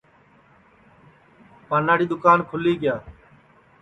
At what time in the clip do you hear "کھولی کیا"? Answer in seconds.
2.47-2.95